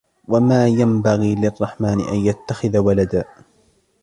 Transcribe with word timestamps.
وما 0.27 0.67
ينبغي 0.67 1.35
للرحمن 1.35 2.01
أن 2.01 2.15
يتخذ 2.15 2.77
ولدا 2.77 3.25